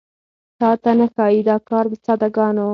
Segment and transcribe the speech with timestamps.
[0.59, 2.67] تاته نه ښايي دا کار د ساده ګانو